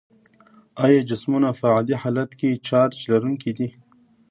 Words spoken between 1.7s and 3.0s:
عادي حالت کې چارج